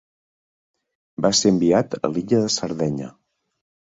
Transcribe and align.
Va 1.25 1.31
ser 1.41 1.51
enviat 1.55 1.97
a 2.09 2.11
l'illa 2.15 2.39
de 2.47 2.49
Sardenya. 2.57 3.13